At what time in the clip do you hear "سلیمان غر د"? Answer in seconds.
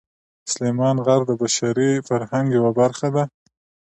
0.51-1.31